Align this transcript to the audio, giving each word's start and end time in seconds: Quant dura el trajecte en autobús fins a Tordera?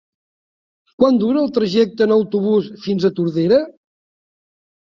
Quant 1.03 1.19
dura 1.23 1.43
el 1.43 1.51
trajecte 1.57 2.07
en 2.07 2.13
autobús 2.15 2.71
fins 2.87 3.07
a 3.11 3.15
Tordera? 3.21 3.61